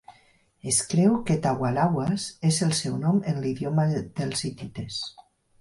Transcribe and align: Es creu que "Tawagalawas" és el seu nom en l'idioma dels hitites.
Es 0.71 0.79
creu 0.93 1.11
que 1.27 1.35
"Tawagalawas" 1.43 2.25
és 2.51 2.59
el 2.69 2.73
seu 2.79 2.97
nom 3.07 3.21
en 3.33 3.39
l'idioma 3.45 3.89
dels 4.23 4.45
hitites. 4.51 4.99